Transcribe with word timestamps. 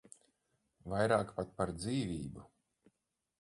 Vairāk 0.93 1.33
pat 1.41 1.51
par 1.61 1.73
dzīvību. 1.83 2.47